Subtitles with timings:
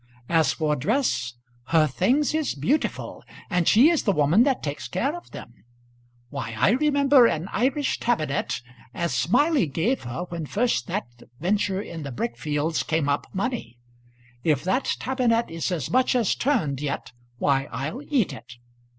[0.29, 1.35] As for dress,
[1.67, 5.53] her things is beautiful, and she is the woman that takes care of 'em!
[6.29, 8.63] Why, I remember an Irish tabinet
[8.95, 11.05] as Smiley gave her when first that
[11.39, 13.77] venture in the brick fields came up money;
[14.43, 18.53] if that tabinet is as much as turned yet, why, I'll eat it.